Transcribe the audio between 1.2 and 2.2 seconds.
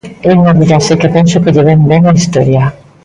que lle vén ben á